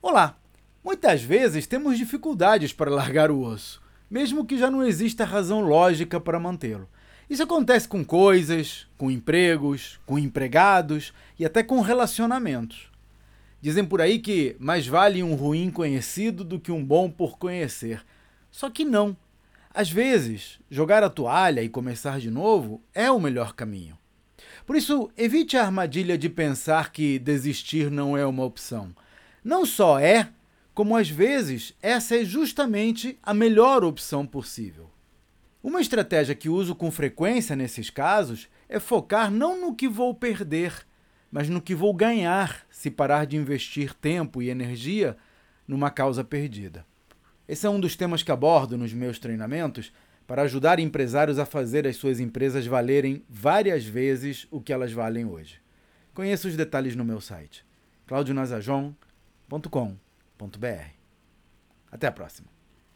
Olá! 0.00 0.38
Muitas 0.84 1.22
vezes 1.22 1.66
temos 1.66 1.98
dificuldades 1.98 2.72
para 2.72 2.88
largar 2.88 3.32
o 3.32 3.40
osso, 3.40 3.82
mesmo 4.08 4.46
que 4.46 4.56
já 4.56 4.70
não 4.70 4.86
exista 4.86 5.24
razão 5.24 5.60
lógica 5.60 6.20
para 6.20 6.38
mantê-lo. 6.38 6.88
Isso 7.28 7.42
acontece 7.42 7.88
com 7.88 8.04
coisas, 8.04 8.86
com 8.96 9.10
empregos, 9.10 9.98
com 10.06 10.16
empregados 10.16 11.12
e 11.36 11.44
até 11.44 11.64
com 11.64 11.80
relacionamentos. 11.80 12.92
Dizem 13.60 13.84
por 13.84 14.00
aí 14.00 14.20
que 14.20 14.54
mais 14.60 14.86
vale 14.86 15.20
um 15.20 15.34
ruim 15.34 15.68
conhecido 15.68 16.44
do 16.44 16.60
que 16.60 16.70
um 16.70 16.82
bom 16.82 17.10
por 17.10 17.36
conhecer. 17.36 18.06
Só 18.52 18.70
que 18.70 18.84
não. 18.84 19.16
Às 19.74 19.90
vezes, 19.90 20.60
jogar 20.70 21.02
a 21.02 21.10
toalha 21.10 21.60
e 21.60 21.68
começar 21.68 22.20
de 22.20 22.30
novo 22.30 22.80
é 22.94 23.10
o 23.10 23.18
melhor 23.18 23.52
caminho. 23.52 23.98
Por 24.64 24.76
isso, 24.76 25.10
evite 25.16 25.56
a 25.56 25.64
armadilha 25.64 26.16
de 26.16 26.28
pensar 26.28 26.92
que 26.92 27.18
desistir 27.18 27.90
não 27.90 28.16
é 28.16 28.24
uma 28.24 28.44
opção. 28.44 28.94
Não 29.44 29.64
só 29.64 29.98
é, 29.98 30.28
como 30.74 30.96
às 30.96 31.08
vezes 31.08 31.74
essa 31.82 32.16
é 32.16 32.24
justamente 32.24 33.18
a 33.22 33.34
melhor 33.34 33.84
opção 33.84 34.26
possível. 34.26 34.90
Uma 35.62 35.80
estratégia 35.80 36.34
que 36.34 36.48
uso 36.48 36.74
com 36.74 36.90
frequência 36.90 37.56
nesses 37.56 37.90
casos 37.90 38.48
é 38.68 38.78
focar 38.78 39.30
não 39.30 39.60
no 39.60 39.74
que 39.74 39.88
vou 39.88 40.14
perder, 40.14 40.86
mas 41.30 41.48
no 41.48 41.60
que 41.60 41.74
vou 41.74 41.92
ganhar 41.92 42.66
se 42.70 42.90
parar 42.90 43.26
de 43.26 43.36
investir 43.36 43.92
tempo 43.94 44.40
e 44.40 44.50
energia 44.50 45.16
numa 45.66 45.90
causa 45.90 46.22
perdida. 46.22 46.86
Esse 47.48 47.66
é 47.66 47.70
um 47.70 47.80
dos 47.80 47.96
temas 47.96 48.22
que 48.22 48.30
abordo 48.30 48.78
nos 48.78 48.92
meus 48.92 49.18
treinamentos 49.18 49.92
para 50.26 50.42
ajudar 50.42 50.78
empresários 50.78 51.38
a 51.38 51.46
fazer 51.46 51.86
as 51.86 51.96
suas 51.96 52.20
empresas 52.20 52.66
valerem 52.66 53.24
várias 53.28 53.84
vezes 53.84 54.46
o 54.50 54.60
que 54.60 54.72
elas 54.72 54.92
valem 54.92 55.24
hoje. 55.24 55.60
Conheça 56.14 56.48
os 56.48 56.56
detalhes 56.56 56.94
no 56.94 57.04
meu 57.04 57.20
site 57.20 57.66
claudionazajon.com.br. 59.48 60.94
Até 61.90 62.06
a 62.06 62.12
próxima. 62.12 62.57